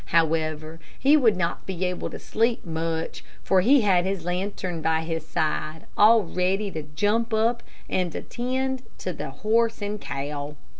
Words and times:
However, 0.05 0.79
he 0.97 1.15
would 1.15 1.37
not 1.37 1.67
be 1.67 1.85
able 1.85 2.09
to 2.09 2.17
sleep 2.17 2.65
much, 2.65 3.23
for 3.43 3.61
he 3.61 3.81
had 3.81 4.03
his 4.03 4.25
lantern 4.25 4.81
by 4.81 5.01
his 5.01 5.23
side, 5.27 5.85
all 5.95 6.23
ready 6.23 6.71
to 6.71 6.81
jump 6.95 7.35
up 7.35 7.61
and 7.87 8.15
attend 8.15 8.81
to 8.97 9.13
the 9.13 9.29
horse 9.29 9.79
and 9.79 10.01
cow. 10.01 10.55